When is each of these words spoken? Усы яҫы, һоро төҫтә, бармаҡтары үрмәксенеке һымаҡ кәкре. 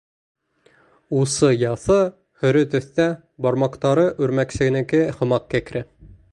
Усы 1.17 1.49
яҫы, 1.63 1.97
һоро 2.45 2.65
төҫтә, 2.73 3.07
бармаҡтары 3.47 4.09
үрмәксенеке 4.27 5.07
һымаҡ 5.21 5.51
кәкре. 5.57 5.89